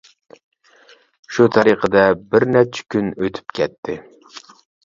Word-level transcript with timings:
شۇ 1.35 1.45
تەرىقىدە 1.57 2.05
بىر 2.31 2.47
نەچچە 2.57 2.87
كۈن 2.97 3.15
ئۆتۈپ 3.21 3.57
كەتتى. 3.61 4.01